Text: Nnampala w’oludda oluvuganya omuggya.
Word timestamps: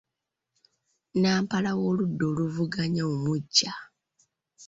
Nnampala 1.13 1.71
w’oludda 1.79 2.23
oluvuganya 2.31 3.03
omuggya. 3.13 3.73